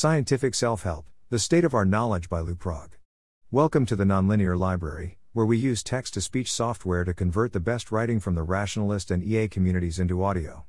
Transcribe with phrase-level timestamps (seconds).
[0.00, 2.90] Scientific Self Help The State of Our Knowledge by Luke Progg.
[3.50, 7.58] Welcome to the Nonlinear Library, where we use text to speech software to convert the
[7.58, 10.66] best writing from the rationalist and EA communities into audio.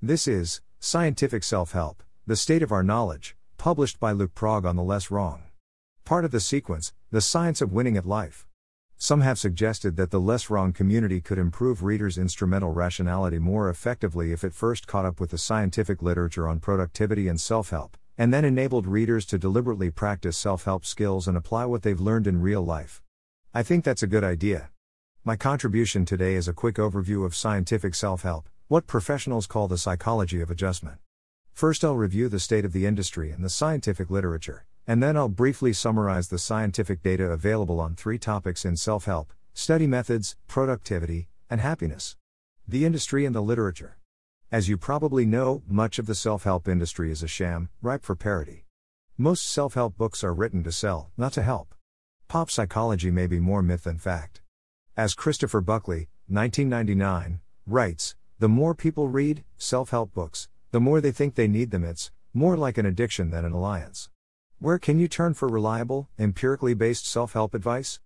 [0.00, 4.76] This is Scientific Self Help The State of Our Knowledge, published by Luke Progg on
[4.76, 5.42] the Less Wrong.
[6.06, 8.46] Part of the sequence, The Science of Winning at Life.
[8.96, 14.32] Some have suggested that the less wrong community could improve readers' instrumental rationality more effectively
[14.32, 18.34] if it first caught up with the scientific literature on productivity and self help, and
[18.34, 22.42] then enabled readers to deliberately practice self help skills and apply what they've learned in
[22.42, 23.02] real life.
[23.54, 24.68] I think that's a good idea.
[25.24, 29.78] My contribution today is a quick overview of scientific self help, what professionals call the
[29.78, 30.98] psychology of adjustment.
[31.54, 35.28] First, I'll review the state of the industry and the scientific literature and then I'll
[35.28, 41.28] briefly summarize the scientific data available on three topics in self help study methods, productivity,
[41.48, 42.16] and happiness.
[42.66, 43.99] The industry and the literature.
[44.52, 48.16] As you probably know, much of the self help industry is a sham, ripe for
[48.16, 48.64] parody.
[49.16, 51.72] Most self help books are written to sell, not to help.
[52.26, 54.40] Pop psychology may be more myth than fact.
[54.96, 61.12] As Christopher Buckley, 1999, writes, the more people read self help books, the more they
[61.12, 61.84] think they need them.
[61.84, 64.10] It's more like an addiction than an alliance.
[64.58, 68.00] Where can you turn for reliable, empirically based self help advice?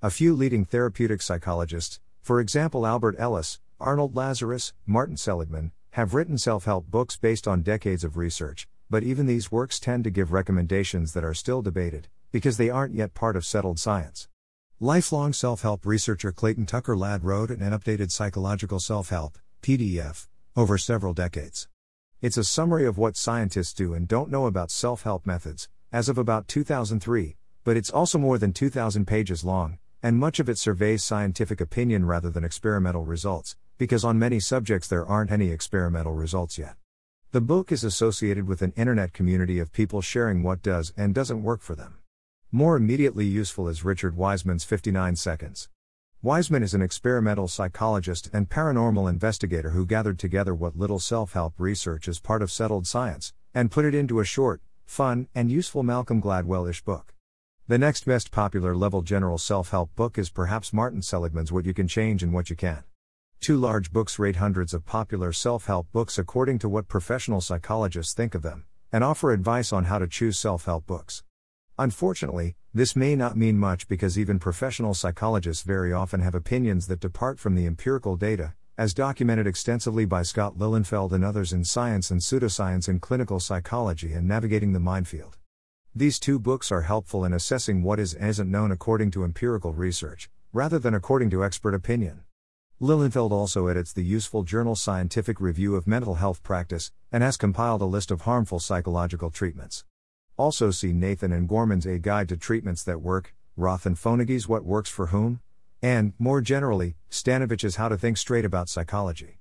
[0.00, 6.38] A few leading therapeutic psychologists, for example Albert Ellis, Arnold Lazarus, Martin Seligman, have written
[6.38, 10.30] self help books based on decades of research, but even these works tend to give
[10.30, 14.28] recommendations that are still debated, because they aren't yet part of settled science.
[14.78, 20.78] Lifelong self help researcher Clayton Tucker Ladd wrote an updated Psychological Self Help, PDF, over
[20.78, 21.66] several decades.
[22.22, 26.08] It's a summary of what scientists do and don't know about self help methods, as
[26.08, 30.58] of about 2003, but it's also more than 2,000 pages long, and much of it
[30.58, 36.12] surveys scientific opinion rather than experimental results, because on many subjects there aren't any experimental
[36.12, 36.74] results yet.
[37.30, 41.42] The book is associated with an internet community of people sharing what does and doesn't
[41.42, 41.98] work for them.
[42.50, 45.68] More immediately useful is Richard Wiseman's 59 Seconds.
[46.22, 51.54] Wiseman is an experimental psychologist and paranormal investigator who gathered together what little self help
[51.58, 55.84] research is part of settled science, and put it into a short, fun, and useful
[55.84, 57.14] Malcolm Gladwell ish book.
[57.68, 61.74] The next best popular level general self help book is perhaps Martin Seligman's What You
[61.74, 62.87] Can Change and What You Can't.
[63.40, 68.12] Two large books rate hundreds of popular self help books according to what professional psychologists
[68.12, 71.22] think of them, and offer advice on how to choose self help books.
[71.78, 77.00] Unfortunately, this may not mean much because even professional psychologists very often have opinions that
[77.00, 82.10] depart from the empirical data, as documented extensively by Scott Lilienfeld and others in Science
[82.10, 85.38] and Pseudoscience in Clinical Psychology and Navigating the Minefield.
[85.94, 89.72] These two books are helpful in assessing what is and isn't known according to empirical
[89.72, 92.24] research, rather than according to expert opinion.
[92.80, 97.82] Lilienfeld also edits the useful journal Scientific Review of Mental Health Practice, and has compiled
[97.82, 99.84] a list of harmful psychological treatments.
[100.36, 104.64] Also see Nathan and Gorman's A Guide to Treatments That Work, Roth and Fonagy's What
[104.64, 105.40] Works for Whom,
[105.82, 109.40] and, more generally, Stanovich's How to Think Straight About Psychology.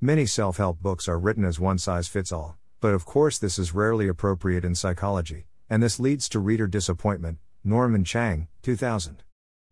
[0.00, 3.58] Many self help books are written as one size fits all, but of course, this
[3.58, 7.36] is rarely appropriate in psychology, and this leads to reader disappointment.
[7.62, 9.24] Norman Chang, 2000.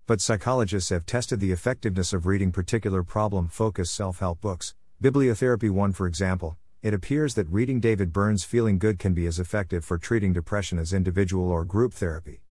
[0.09, 4.73] But psychologists have tested the effectiveness of reading particular problem focused self help books.
[5.03, 9.41] Bibliotherapy 1, for example, it appears that reading David Burns' Feeling Good can be as
[9.41, 12.43] effective for treating depression as individual or group therapy.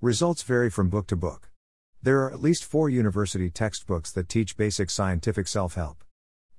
[0.00, 1.50] Results vary from book to book.
[2.00, 6.04] There are at least four university textbooks that teach basic scientific self help.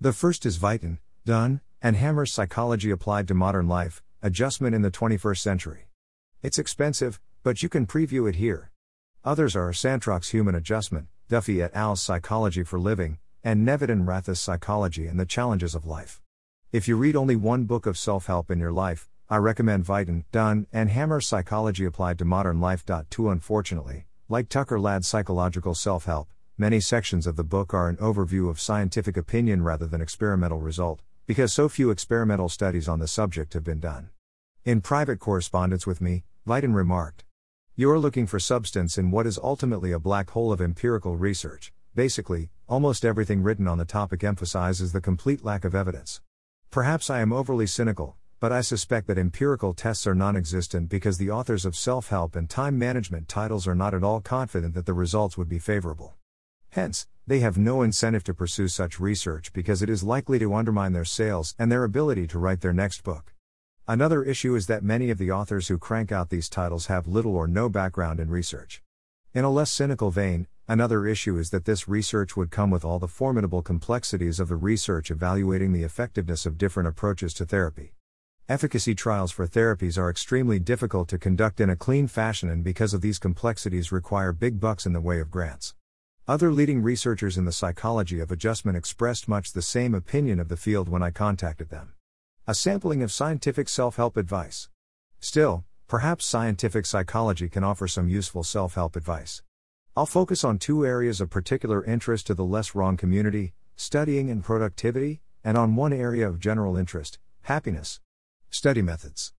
[0.02, 4.92] The first is Weiten, Dunn, and Hammer's Psychology Applied to Modern Life Adjustment in the
[4.92, 5.88] 21st Century.
[6.44, 8.71] It's expensive, but you can preview it here.
[9.24, 14.40] Others are Santrock's Human Adjustment, Duffy et al.'s Psychology for Living, and Nevid and Rath's
[14.40, 16.20] Psychology and the Challenges of Life.
[16.72, 20.24] If you read only one book of self help in your life, I recommend Weiten,
[20.32, 22.84] Dunn, and Hammer's Psychology Applied to Modern Life.
[23.12, 27.98] Two Unfortunately, like Tucker Ladd's psychological self help, many sections of the book are an
[27.98, 33.08] overview of scientific opinion rather than experimental result, because so few experimental studies on the
[33.08, 34.10] subject have been done.
[34.66, 37.24] In private correspondence with me, Weiten remarked
[37.78, 41.72] You're looking for substance in what is ultimately a black hole of empirical research.
[41.96, 46.20] Basically, almost everything written on the topic emphasizes the complete lack of evidence.
[46.70, 51.18] Perhaps I am overly cynical, but I suspect that empirical tests are non existent because
[51.18, 54.86] the authors of self help and time management titles are not at all confident that
[54.86, 56.16] the results would be favorable.
[56.72, 60.92] Hence, they have no incentive to pursue such research because it is likely to undermine
[60.92, 63.34] their sales and their ability to write their next book.
[63.88, 67.36] Another issue is that many of the authors who crank out these titles have little
[67.36, 68.82] or no background in research.
[69.34, 73.00] In a less cynical vein, another issue is that this research would come with all
[73.00, 77.94] the formidable complexities of the research evaluating the effectiveness of different approaches to therapy.
[78.48, 82.94] Efficacy trials for therapies are extremely difficult to conduct in a clean fashion, and because
[82.94, 85.74] of these complexities, require big bucks in the way of grants.
[86.28, 90.58] Other leading researchers in the psychology of adjustment expressed much the same opinion of the
[90.58, 91.94] field when I contacted them.
[92.52, 94.68] A sampling of scientific self help advice.
[95.22, 99.42] Still, perhaps scientific psychology can offer some useful self help advice.
[99.96, 104.44] I'll focus on two areas of particular interest to the less wrong community studying and
[104.44, 108.02] productivity, and on one area of general interest happiness.
[108.50, 109.32] Study methods.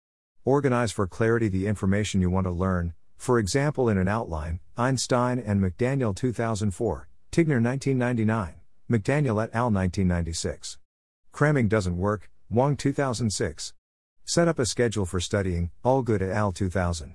[0.47, 5.39] Organize for clarity the information you want to learn, for example, in an outline, Einstein
[5.39, 8.55] and McDaniel 2004, Tigner 1999,
[8.91, 9.71] McDaniel et al.
[9.71, 10.79] 1996.
[11.31, 13.73] Cramming doesn't work, Wong 2006.
[14.27, 16.53] Set up a schedule for studying, Allgood at al.
[16.53, 17.15] 2000.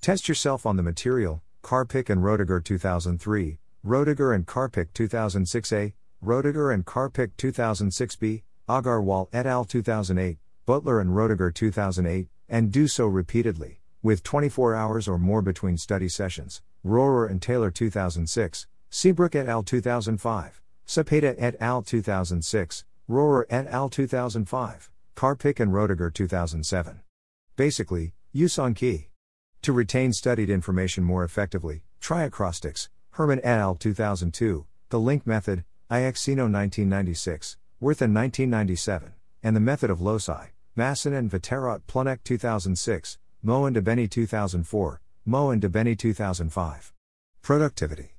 [0.00, 6.84] Test yourself on the material, Karpicke and Roediger 2003, Roediger and Karpicke 2006a, Roediger and
[6.84, 9.64] Karpicke 2006b, Agarwal et al.
[9.64, 15.76] 2008, Butler and Roediger 2008, and do so repeatedly, with 24 hours or more between
[15.76, 16.60] study sessions.
[16.84, 19.62] Rohrer and Taylor 2006, Seabrook et al.
[19.62, 21.82] 2005, Cepeda et al.
[21.82, 23.88] 2006, Rohrer et al.
[23.88, 27.00] 2005, Karpicke and Roediger 2007.
[27.56, 29.08] Basically, use Anki.
[29.62, 33.74] To retain studied information more effectively, try acrostics, Herman et al.
[33.74, 41.30] 2002, the link method, Iaccino 1996, Worthen 1997 and the Method of Loci, Massen and
[41.30, 46.92] Vaterrodt-Plünnecke 2006, Moè and De Beni 2004, Moè and De Beni 2005.
[47.42, 48.14] Productivity.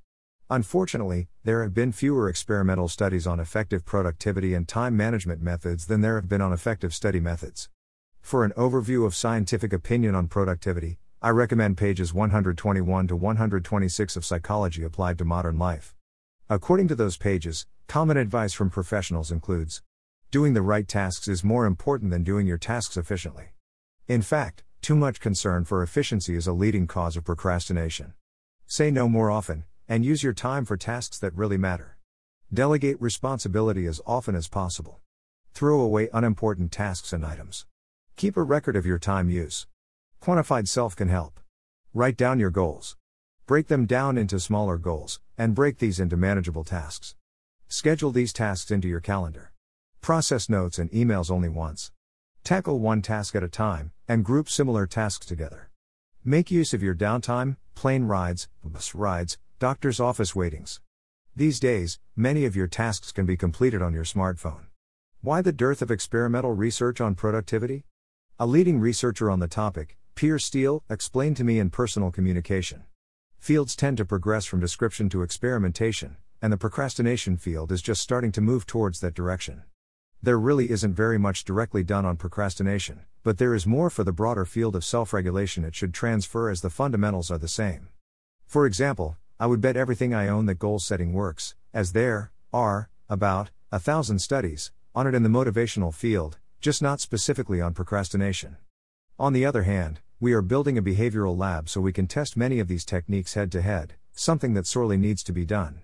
[0.54, 6.02] Unfortunately, there have been fewer experimental studies on effective productivity and time management methods than
[6.02, 7.70] there have been on effective study methods.
[8.22, 14.24] For an overview of scientific opinion on productivity, I recommend pages 121 to 126 of
[14.24, 15.96] Psychology Applied to Modern Life.
[16.52, 19.82] According to those pages, common advice from professionals includes
[20.30, 23.54] Doing the right tasks is more important than doing your tasks efficiently.
[24.08, 28.14] In fact, too much concern for efficiency is a leading cause of procrastination.
[28.68, 31.98] Say no more often, and use your time for tasks that really matter.
[32.54, 35.02] Delegate responsibility as often as possible.
[35.54, 37.66] Throw away unimportant tasks and items.
[38.16, 39.68] Keep a record of your time use.
[40.22, 41.40] Quantified self can help.
[41.94, 42.96] Write down your goals.
[43.46, 47.16] Break them down into smaller goals, and break these into manageable tasks.
[47.68, 49.52] Schedule these tasks into your calendar.
[50.00, 51.92] Process notes and emails only once.
[52.44, 55.70] Tackle one task at a time, and group similar tasks together.
[56.24, 60.82] Make use of your downtime, plane rides, bus rides, doctor's office waitings.
[61.38, 64.66] These days, many of your tasks can be completed on your smartphone.
[65.22, 67.86] Why the dearth of experimental research on productivity?
[68.38, 72.84] A leading researcher on the topic, Piers Steel, explained to me in personal communication.
[73.40, 78.34] Fields tend to progress from description to experimentation, and the procrastination field is just starting
[78.34, 79.64] to move towards that direction.
[80.22, 84.12] There really isn't very much directly done on procrastination, but there is more for the
[84.12, 87.88] broader field of self regulation it should transfer as the fundamentals are the same.
[88.46, 92.90] For example, I would bet everything I own that goal setting works, as there are
[93.10, 98.58] about a thousand studies on it in the motivational field, just not specifically on procrastination.
[99.20, 102.60] On the other hand, we are building a behavioral lab so we can test many
[102.60, 105.82] of these techniques head to head, something that sorely needs to be done.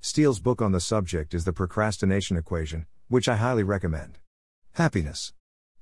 [0.00, 4.18] Steel's book on the subject is The Procrastination Equation, which I highly recommend.
[4.72, 5.32] Happiness.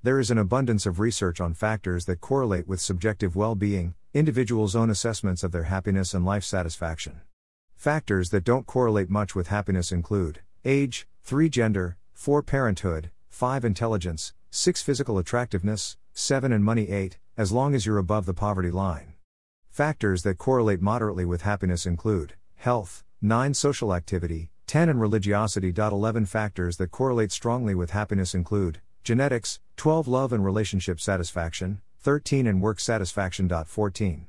[0.02, 4.74] There is an abundance of research on factors that correlate with subjective well being, individuals'
[4.74, 7.20] own assessments of their happiness and life satisfaction.
[7.76, 14.35] Factors that don't correlate much with happiness include age, 3 gender, 4 parenthood, 5 intelligence,
[14.50, 19.14] 6 physical attractiveness, 7 and money 8, as long as you're above the poverty line.
[19.70, 25.73] Factors that correlate moderately with happiness include health, 9 social activity, 10 and religiosity.
[25.76, 32.47] 11 factors that correlate strongly with happiness include genetics, 12 love and relationship satisfaction, 13
[32.47, 33.50] and work satisfaction.
[33.50, 34.26] 14.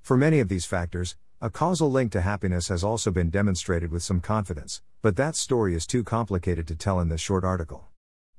[0.00, 4.02] For many of these factors, a causal link to happiness has also been demonstrated with
[4.02, 7.88] some confidence, but that story is too complicated to tell in this short article.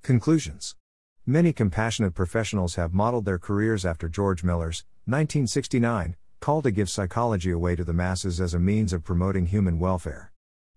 [0.01, 0.75] Conclusions
[1.27, 7.51] Many compassionate professionals have modeled their careers after George Miller's 1969 call to give psychology
[7.51, 10.31] away to the masses as a means of promoting human welfare.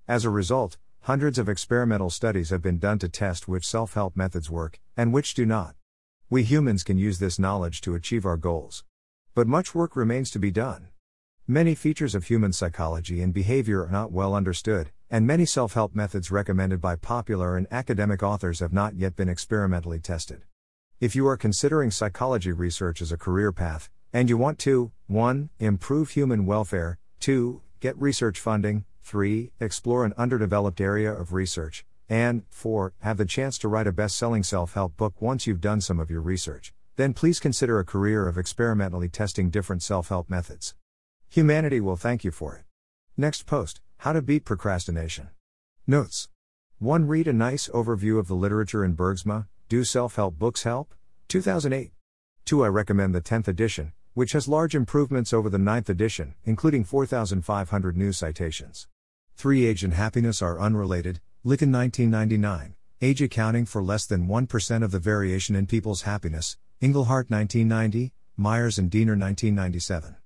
[0.06, 4.14] As a result, hundreds of experimental studies have been done to test which self help
[4.14, 5.74] methods work, and which do not.
[6.34, 8.82] We humans can use this knowledge to achieve our goals.
[9.36, 10.88] But much work remains to be done.
[11.46, 15.94] Many features of human psychology and behavior are not well understood, and many self help
[15.94, 20.42] methods recommended by popular and academic authors have not yet been experimentally tested.
[20.98, 25.50] If you are considering psychology research as a career path, and you want to 1.
[25.60, 27.62] Improve human welfare, 2.
[27.78, 29.52] Get research funding, 3.
[29.60, 32.92] Explore an underdeveloped area of research, and 4.
[33.00, 35.98] Have the chance to write a best selling self help book once you've done some
[36.00, 36.72] of your research.
[36.96, 40.74] then please consider a career of experimentally testing different self help methods.
[41.28, 42.64] Humanity will thank you for it.
[43.16, 45.30] Next post How to Beat Procrastination.
[45.86, 46.28] Notes
[46.78, 47.06] 1.
[47.06, 50.94] Read a nice overview of the literature in Bergsma, Do Self Help Books Help?
[51.28, 51.92] 2008.
[52.44, 52.64] 2.
[52.64, 57.96] I recommend the 10th edition, which has large improvements over the 9th edition, including 4,500
[57.96, 58.86] new citations.
[59.36, 59.66] 3.
[59.66, 62.74] Age and happiness are unrelated, Lykken 1999.
[63.02, 68.78] Age accounting for less than 1% of the variation in people's happiness, Inglehart 1990, Myers
[68.78, 70.16] and Diener 1997.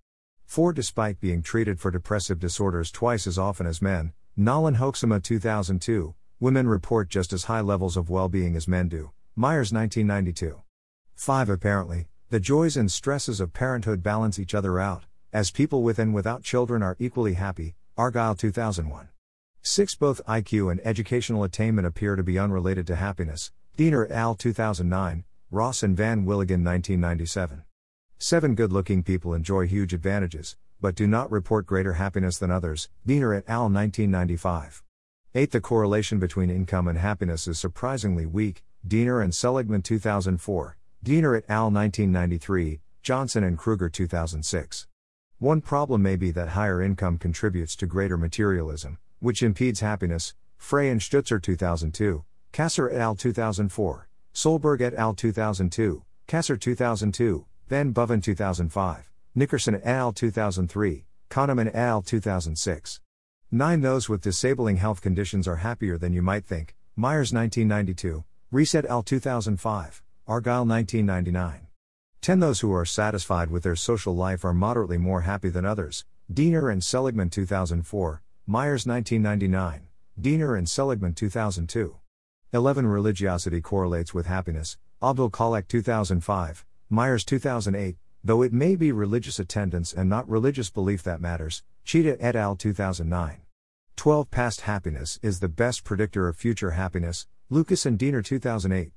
[0.45, 0.73] 4.
[0.73, 7.09] Despite being treated for depressive disorders twice as often as men, Nolen-Hoeksema 2002, women report
[7.09, 10.63] just as high levels of well being as men do, Myers 1992.
[11.17, 11.49] 5.
[11.49, 16.15] Apparently, the joys and stresses of parenthood balance each other out, as people with and
[16.15, 19.09] without children are equally happy, Argyle 2001.
[19.63, 19.97] 6.
[19.97, 24.35] Both IQ and educational attainment appear to be unrelated to happiness, Diener et al.
[24.35, 27.65] 2009, Ross and Van Willigen 1997.
[28.19, 32.89] 7 Good looking people enjoy huge advantages, but do not report greater happiness than others.
[33.07, 33.69] Diener et al.
[33.69, 34.83] 1995.
[35.35, 38.65] 8 The correlation between income and happiness is surprisingly weak.
[38.87, 41.71] Diener and Seligman 2004, Diener et al.
[41.71, 44.87] 1993, Johnson and Krueger 2006.
[45.39, 50.35] One problem may be that higher income contributes to greater materialism, which impedes happiness.
[50.57, 53.15] Frey and Stutzer 2002, Kasser et al.
[53.15, 55.15] 2004, Solberg et al.
[55.15, 60.13] 2002, Kasser 2002, Van Boven 2005, Nickerson et al.
[60.13, 62.03] 2003, Kahneman et al.
[62.03, 63.01] 2006.
[63.51, 63.81] 9.
[63.81, 69.03] Those with disabling health conditions are happier than you might think, Myers 1992, Reset al.
[69.03, 71.67] 2005, Argyle 1999.
[72.21, 72.41] 10.
[72.41, 76.69] Those who are satisfied with their social life are moderately more happy than others, Diener
[76.69, 79.89] and Seligman 2004, Myers 1999,
[80.19, 81.97] Diener and Seligman 2002.
[82.55, 82.87] 11.
[82.87, 90.09] Religiosity correlates with happiness, Abdel-Khalek 2005, Myers 2008, though it may be religious attendance and
[90.09, 92.57] not religious belief that matters, Chida et al.
[92.57, 93.43] 2009.
[93.97, 94.31] 12.
[94.31, 98.93] Past happiness is the best predictor of future happiness, Lucas and Diener 2008.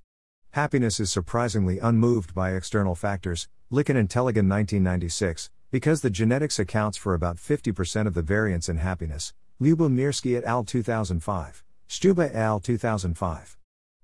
[0.52, 6.98] Happiness is surprisingly unmoved by external factors, Lykken and Tellegen 1996, because the genetics accounts
[6.98, 10.64] for about 50% of the variance in happiness, Lyubomirsky et al.
[10.64, 12.60] 2005, Stubbe et al.
[12.60, 13.58] 2005.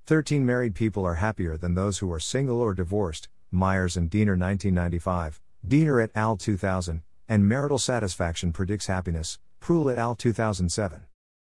[0.05, 4.33] 13 Married people are happier than those who are single or divorced, Myers and Diener
[4.33, 6.37] 1995, Diener et al.
[6.37, 10.13] 2000, and marital satisfaction predicts happiness, Proulx et al.
[10.13, 11.01] 2007.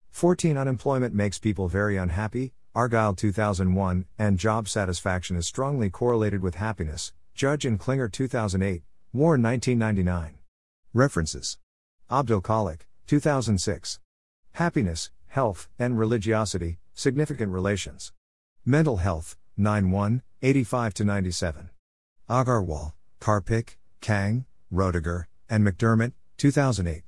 [0.09, 6.55] 14 Unemployment makes people very unhappy, Argyle 2001, and job satisfaction is strongly correlated with
[6.55, 10.35] happiness, Judge and Klinger 2008, Warren 1999.
[10.93, 11.57] References
[12.09, 13.99] Abdel-Khalek, 2006.
[14.53, 18.11] Happiness, Health, and Religiosity, Significant Relations.
[18.65, 21.69] Mental Health, 9 1, 85 97.
[22.29, 27.03] Agarwal, Karpicke, Kang, Roediger, and McDermott, 2008.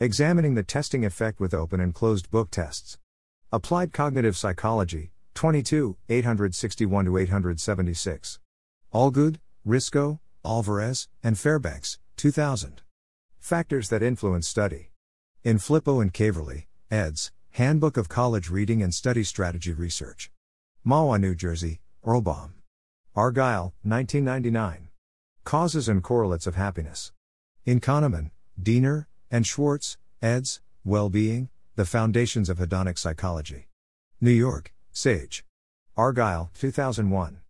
[0.00, 2.98] Examining the testing effect with open and closed book tests.
[3.52, 8.38] Applied Cognitive Psychology, 22, 861 876.
[8.94, 9.36] Allgood,
[9.66, 12.80] Risko, Alvarez, and Fairbanks, 2000.
[13.40, 14.93] Factors that influence study.
[15.44, 17.30] In Flippo and Caverly, eds.
[17.50, 20.30] Handbook of College Reading and Study Strategy Research.
[20.86, 22.52] Mahwah, New Jersey, Erlbaum.
[23.14, 24.88] Argyle, 1999.
[25.44, 27.12] Causes and Correlates of Happiness.
[27.66, 30.62] In Kahneman, Diener, and Schwartz, eds.
[30.82, 33.68] Well-being, The Foundations of Hedonic Psychology.
[34.22, 35.44] New York, Sage.
[35.94, 37.40] Argyle, 2001.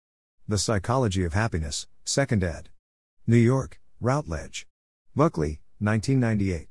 [0.48, 2.70] The Psychology of Happiness, 2nd ed.
[3.24, 4.66] New York, Routledge.
[5.14, 6.66] Buckley, 1998.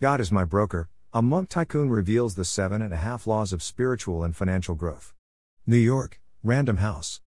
[0.00, 3.64] God is My Broker, a monk tycoon reveals the seven and a half laws of
[3.64, 5.12] spiritual and financial growth.
[5.66, 7.20] New York, Random House.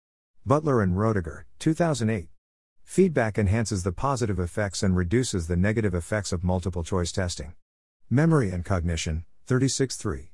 [0.46, 2.30] Butler and Roediger, 2008.
[2.86, 7.56] Feedback enhances the positive effects and reduces the negative effects of multiple choice testing.
[8.10, 10.32] Memory and Cognition, 36 3.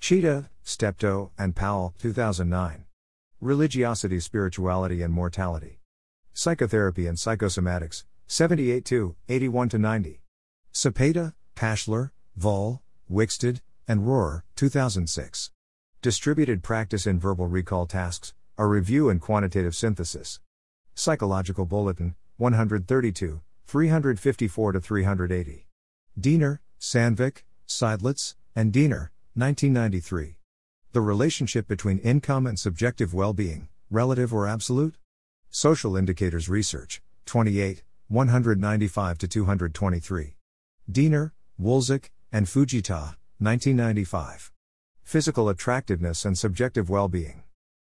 [0.00, 2.84] Chida, Steptoe, and Powell, 2009.
[3.40, 5.78] Religiosity, Spirituality, and Mortality.
[6.34, 10.20] Psychotherapy and Psychosomatics, 78 2, 81 90.
[10.74, 15.50] Cepeda, Pashler, Vul, Wixted, and Rohrer, 2006.
[16.02, 20.38] Distributed Practice in Verbal Recall Tasks, a Review and Quantitative Synthesis.
[20.94, 25.66] Psychological Bulletin, 132, 354 380.
[26.20, 30.36] Diener, Sandvik, Seidlitz, and Diener, 1993.
[30.92, 34.96] The relationship between income and subjective well being, relative or absolute?
[35.48, 40.36] Social Indicators Research, 28, 195 223.
[40.90, 44.52] Diener, Wolsic, and Fujita, 1995.
[45.02, 47.44] Physical Attractiveness and Subjective Well-Being.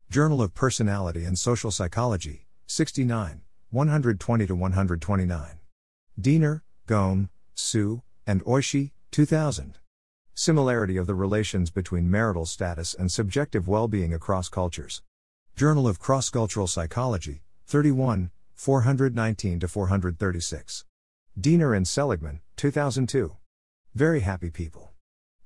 [0.09, 5.59] Journal of Personality and Social Psychology, 69, 120 to 129.
[6.19, 9.77] Diener, Gohm, Suh, and Oishi, 2000.
[10.35, 15.01] Similarity of the relations between marital status and subjective well being across cultures.
[15.55, 20.83] Journal of Cross Cultural Psychology, 31, 419 to 436.
[21.39, 23.37] Diener and Seligman, 2002.
[23.95, 24.91] Very Happy People.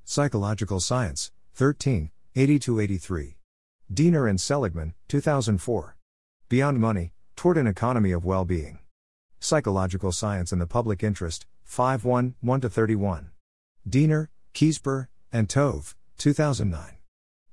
[0.05, 3.35] Psychological Science, 13, 80 to 83.
[3.93, 5.97] Diener and Seligman, 2004.
[6.47, 8.79] Beyond Money, Toward an Economy of Well Being.
[9.41, 13.31] Psychological Science and the Public Interest, 5 1, 1 31.
[13.85, 16.93] Diener, Kiesper, and Tove, 2009.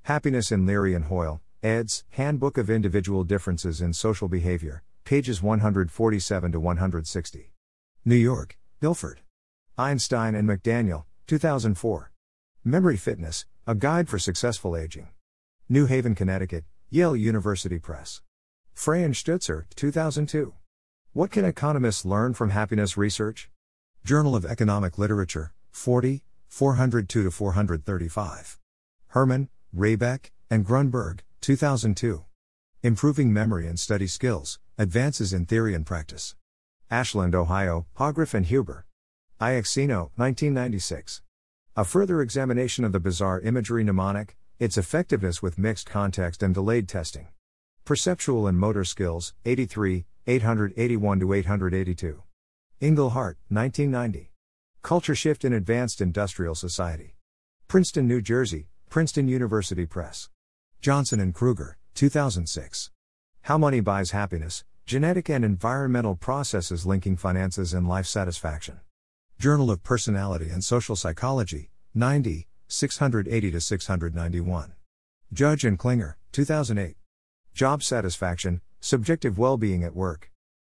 [0.05, 2.05] Happiness in Leary and Hoyle, eds.
[2.11, 7.53] Handbook of Individual Differences in Social Behavior, pages 147 to 160.
[8.05, 9.24] New York, Guilford.
[9.77, 12.13] Einstein and McDaniel, 2004.
[12.63, 15.09] Memory Fitness, a guide for successful aging.
[15.69, 18.23] New Haven, Connecticut, Yale University Press.
[18.73, 20.55] Frey and Stutzer, 2002.
[21.13, 23.51] What can economists learn from happiness research?
[24.05, 28.59] Journal of Economic Literature, 40, 402 435.
[29.09, 32.25] Herman, Raybeck, and Gruneberg, 2002.
[32.85, 36.37] Improving Memory and Study Skills Advances in Theory and Practice.
[36.93, 38.87] Ashland, Ohio, Hogrefe and Huber.
[39.41, 41.21] Iaccino, 1996.
[41.77, 46.89] A further examination of the bizarre imagery mnemonic, its effectiveness with mixed context and delayed
[46.89, 47.27] testing.
[47.85, 52.23] Perceptual and Motor Skills, 83, 881 882.
[52.81, 54.31] Inglehart, 1990.
[54.83, 57.17] Culture Shift in Advanced Industrial Society.
[57.67, 60.31] Princeton, New Jersey, Princeton University Press.
[60.81, 62.93] Johnson and Krueger, 2006.
[63.43, 68.79] How Money Buys Happiness Genetic and Environmental Processes Linking Finances and Life Satisfaction.
[69.39, 74.73] Journal of Personality and Social Psychology, 90, 680 691.
[75.33, 76.97] Judge and Klinger, 2008.
[77.53, 80.31] Job Satisfaction, Subjective Well-Being at Work.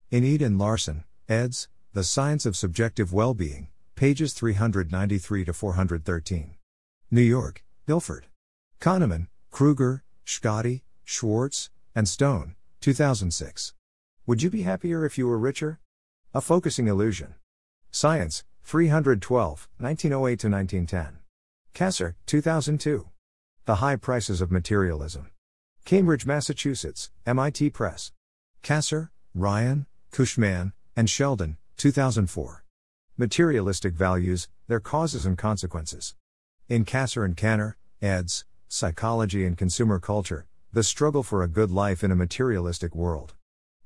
[0.10, 1.68] Inede and Larson, eds.
[1.94, 6.55] The Science of Subjective Well-Being, pages 393 to 413.
[7.09, 8.27] New York, Guilford.
[8.79, 13.74] Kahneman, Krueger, Schkade, Schwartz, and Stone, 2006.
[14.25, 15.79] Would you be happier if you were richer?
[16.33, 17.35] A Focusing Illusion.
[17.92, 21.19] Science, 312, 1908 to 1910.
[21.74, 23.07] Kasser, 2002.
[23.65, 25.29] The High Prices of Materialism.
[25.85, 28.11] Cambridge, Massachusetts, MIT Press.
[28.61, 32.63] Kasser, Ryan, Cushman, and Sheldon, 2004.
[33.17, 36.15] Materialistic Values, Their Causes and Consequences.
[36.69, 38.45] In Kasser and Kanner, eds.
[38.67, 43.33] Psychology and Consumer Culture, The Struggle for a Good Life in a Materialistic World.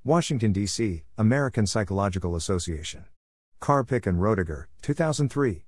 [0.03, 3.05] Washington, D.C., American Psychological Association.
[3.65, 5.65] Karpicke and Roediger, 2003.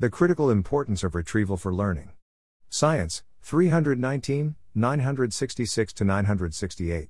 [0.00, 2.10] The Critical Importance of Retrieval for Learning.
[2.70, 7.08] Science, 319, 966 968.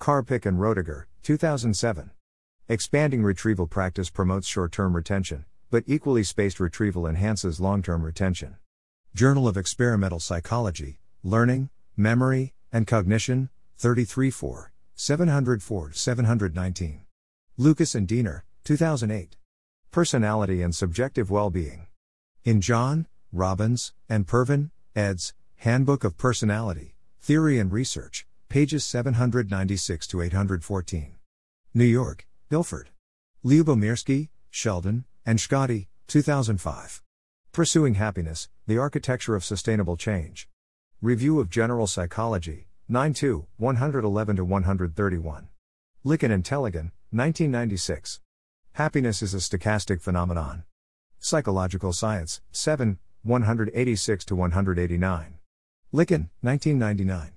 [0.00, 2.12] Karpicke and Roediger, 2007.
[2.66, 8.56] Expanding retrieval practice promotes short term retention, but equally spaced retrieval enhances long term retention.
[9.14, 17.04] Journal of Experimental Psychology, Learning, Memory, and Cognition, 33 4, 704 719.
[17.58, 19.36] Lucas and Diener, 2008.
[19.94, 21.86] Personality and Subjective Well-Being.
[22.42, 25.34] In John, Robbins, and Pervin, eds.
[25.58, 31.14] Handbook of Personality, Theory and Research, pages 796 to 814.
[31.74, 32.90] New York, Guilford.
[33.44, 37.00] Lyubomirsky, Sheldon, and Schkade, 2005.
[37.52, 40.48] Pursuing Happiness, The Architecture of Sustainable Change.
[41.00, 45.48] Review of General Psychology, 9 2, 111 131.
[46.04, 48.18] Lykken and Tellegen, 1996.
[48.74, 50.64] Happiness is a stochastic phenomenon.
[51.20, 55.38] Psychological Science, 7, 186 189.
[55.92, 57.30] Lykken, 1999.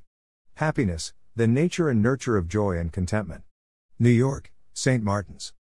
[0.55, 3.43] Happiness, The Nature and Nurture of Joy and Contentment.
[3.99, 5.03] New York, St.
[5.03, 5.53] Martin's.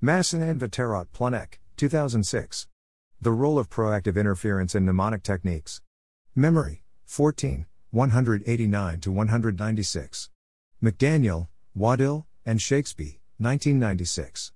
[0.00, 2.68] Massen and Vaterrodt-Plünnecke, 2006.
[3.20, 5.80] The Role of Proactive Interference in Mnemonic Techniques.
[6.36, 10.30] Memory, 14, 189 196.
[10.80, 14.52] McDaniel, Waddill, and Shakespeare, 1996.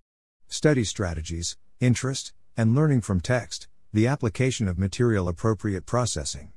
[0.50, 6.52] Study strategies, interest, and learning from text, the application of material appropriate processing.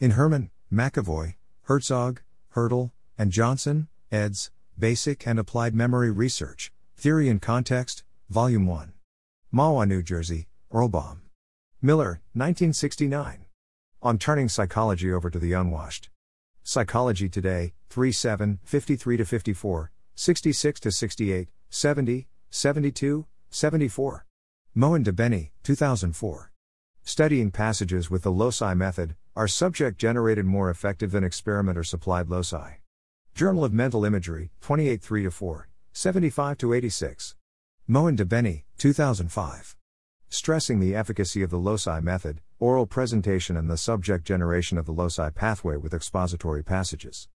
[0.00, 1.34] In Herman, McEvoy,
[1.68, 2.18] Hertzog,
[2.50, 8.94] Hertel, and Johnson, eds., Basic and Applied Memory Research, Theory and Context, Volume 1.
[9.52, 11.18] Mahwah, New Jersey, Erlbaum.
[11.82, 13.44] Miller, 1969.
[14.02, 16.08] On Turning Psychology Over to the Unwashed.
[16.62, 24.24] Psychology Today, 3 7, 53 54, 66 68, 70, 72, 74.
[24.74, 26.52] Moen De Beni, 2004.
[27.04, 32.76] Studying passages with the loci method, are subject generated more effective than experimenter supplied loci?
[33.34, 37.34] Journal of Mental Imagery, 28 3 4, 75 86.
[37.86, 39.76] Moen De Beni, 2005.
[40.30, 44.92] Stressing the efficacy of the loci method, oral presentation and the subject generation of the
[44.92, 47.28] loci pathway with expository passages.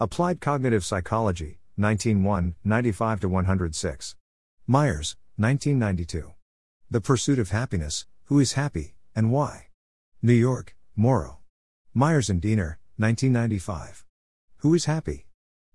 [0.00, 4.16] Applied Cognitive Psychology, 1901, 95 106.
[4.66, 6.32] Myers, 1992.
[6.90, 9.66] The Pursuit of Happiness Who is Happy, and Why?
[10.22, 11.40] New York, Morrow.
[11.92, 14.06] Myers and Diener, 1995.
[14.60, 15.26] Who is Happy?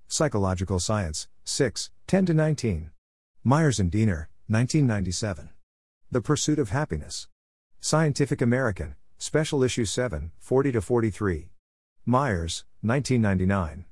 [0.08, 2.89] Psychological Science, 6, 10 19.
[3.43, 5.49] Myers and Diener, 1997.
[6.10, 7.28] The Pursuit of Happiness.
[7.80, 11.52] Scientific American, Special Issue 7, 40 43.
[12.08, 13.86] Myers, 1999.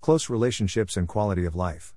[0.00, 1.94] Close Relationships and Quality of Life.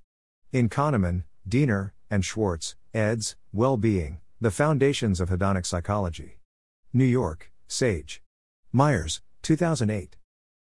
[0.52, 3.36] In Kahneman, Diener, and Schwartz, eds.
[3.52, 6.38] Well Being, The Foundations of Hedonic Psychology.
[6.94, 8.22] New York, Sage.
[8.72, 10.16] Myers, 2008.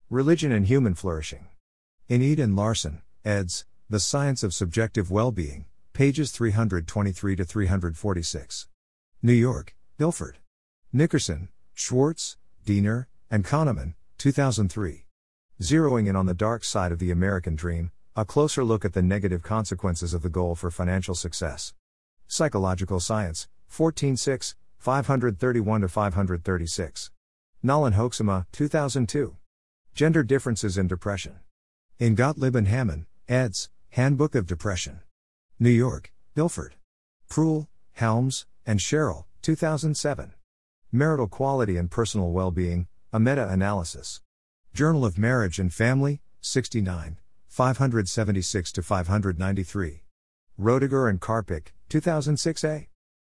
[0.10, 1.48] Religion and Human Flourishing.
[2.08, 3.66] In Eid and Larsen, eds.
[3.90, 8.70] The Science of Subjective Well-Being, pages 323 to 346.
[9.22, 10.38] New York, Guilford.
[10.94, 15.04] Nickerson, Schwartz, Diener, and Kahneman, 2003.
[15.62, 19.02] Zeroing in on the dark side of the American dream, a closer look at the
[19.02, 21.74] negative consequences of the goal for financial success.
[22.28, 27.12] Psychological Science, 14.6, 531 536.
[27.64, 29.38] Nolen-Hoeksema, 2002.
[29.94, 31.40] Gender Differences in Depression.
[32.00, 33.70] In Gotlib and Hammen, eds.
[33.92, 35.00] Handbook of Depression.
[35.58, 36.76] New York, Guilford.
[37.30, 40.34] Proulx, Helms, and Sherrill, 2007.
[40.92, 44.20] Marital Quality and Personal Well-Being, a Meta-Analysis.
[44.74, 47.18] Journal of Marriage and Family, 69,
[47.52, 50.04] 576 to 593.
[50.58, 52.88] Roediger and Karpicke, 2006a.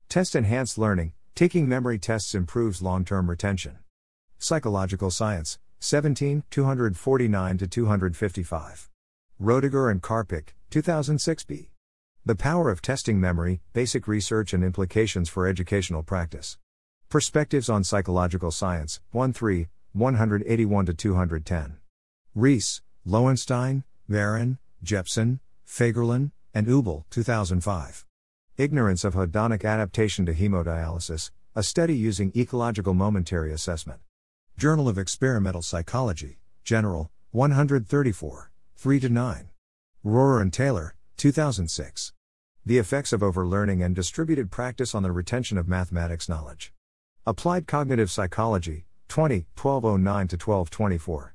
[0.08, 3.78] Test Enhanced Learning, Taking Memory Tests Improves Long-Term Retention.
[4.36, 8.90] Psychological Science, 17, 249 to 255.
[9.40, 11.68] Roediger and Karpicke, 2006b.
[12.26, 16.58] The Power of Testing Memory, Basic Research and Implications for Educational Practice.
[17.08, 21.76] Perspectives on Psychological Science, 1 3, 181 210.
[22.36, 28.06] Riis, Loewenstein, Baron, Jepson, Fagerlin, and Ubel, 2005.
[28.56, 34.00] Ignorance of Hedonic Adaptation to Hemodialysis, a study using ecological momentary assessment.
[34.56, 39.50] Journal of Experimental Psychology, General, 134, 3 9.
[40.02, 42.14] Rohrer and Taylor, 2006.
[42.64, 46.72] The effects of overlearning and distributed practice on the retention of mathematics knowledge.
[47.26, 51.34] Applied Cognitive Psychology, 20, 1209 to 1224.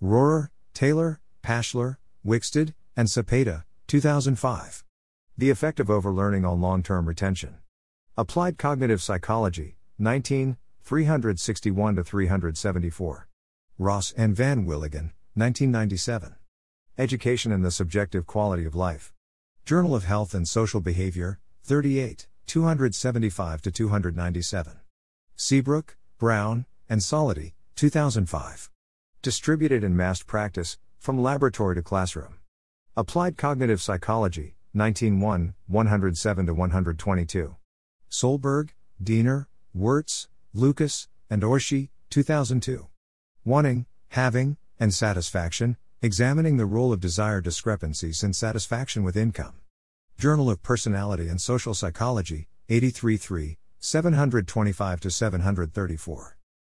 [0.00, 4.84] Rohrer, Taylor, Pashler, Wixted, and Cepeda, 2005.
[5.36, 7.56] The Effect of Overlearning on Long Term Retention.
[8.16, 13.28] Applied Cognitive Psychology, 19, 361 374.
[13.78, 16.36] Ross and Van Willigen, 1997.
[16.96, 19.12] Education and the Subjective Quality of Life.
[19.64, 24.80] Journal of Health and Social Behavior, 38, 275 297.
[25.34, 28.70] Seabrook, Brown, and Solity, 2005.
[29.22, 32.36] Distributed in Massed Practice, From Laboratory to Classroom.
[32.96, 37.56] Applied Cognitive Psychology, 1901, 107 to 122.
[38.08, 38.68] Solberg,
[39.02, 42.86] Diener, Wirtz, Lucas, and Oishi, 2002.
[43.44, 49.54] Wanting, Having, and Satisfaction, Examining the role of desire discrepancies in satisfaction with income.
[50.18, 56.36] Journal of Personality and Social Psychology, 83 3, 725 734.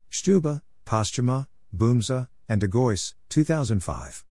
[0.09, 4.25] Stubbe, Posthuma, Boomsma, and De Geus, 2005.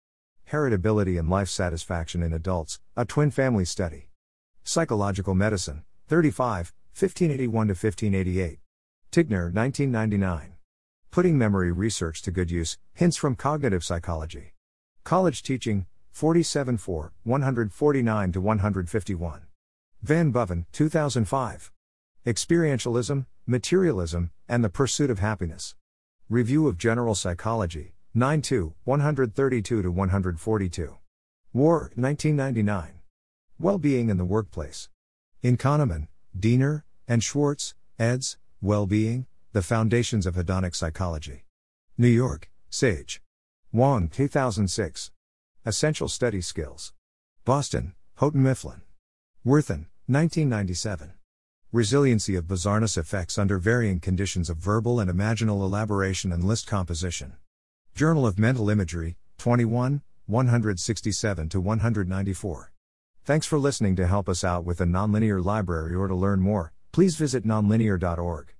[0.51, 4.09] Heritability and Life Satisfaction in Adults, a Twin Family Study.
[4.63, 8.59] Psychological Medicine, 35, 1581 1588.
[9.11, 10.53] Tigner, 1999.
[11.09, 14.53] Putting Memory Research to Good Use Hints from Cognitive Psychology.
[15.03, 19.41] College Teaching, 47 4, 149 151.
[20.01, 21.71] Van Boven, 2005.
[22.25, 25.75] Experientialism, Materialism, and the Pursuit of Happiness.
[26.29, 30.97] Review of General Psychology, 9 2, 132 142.
[31.53, 32.99] Warr, 1999.
[33.57, 34.89] Well-being in the workplace.
[35.41, 38.37] In Kahneman, Diener, and Schwartz, eds.
[38.61, 41.45] Well-being, The Foundations of Hedonic Psychology.
[41.97, 43.21] New York, Sage.
[43.71, 45.11] Wong, 2006.
[45.65, 46.91] Essential Study Skills.
[47.45, 48.81] Boston, Houghton Mifflin.
[49.45, 51.13] Worthen, 1997.
[51.71, 57.37] Resiliency of bizarreness effects under varying conditions of verbal and imaginal elaboration and list composition.
[57.93, 62.71] Journal of Mental Imagery, 21, 167 to 194.
[63.23, 66.71] Thanks for listening to help us out with the nonlinear library or to learn more,
[66.93, 68.53] please visit nonlinear.org.